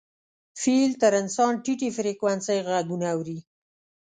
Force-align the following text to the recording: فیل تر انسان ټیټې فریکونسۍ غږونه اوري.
فیل 0.61 0.91
تر 1.01 1.11
انسان 1.21 1.51
ټیټې 1.63 1.89
فریکونسۍ 1.97 2.59
غږونه 2.67 3.07
اوري. 3.15 3.37